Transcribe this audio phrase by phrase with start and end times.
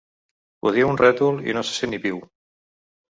[0.63, 2.17] Ho diu un rètol i no se sent ni piu.